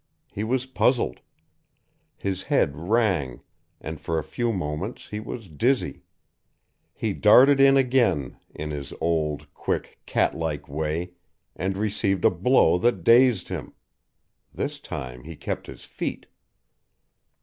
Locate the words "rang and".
2.75-4.01